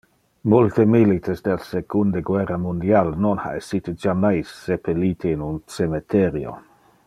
[0.51, 6.57] Multe milites del secunde guerra mundial non ha essite jammais sepelite in un cemeterio.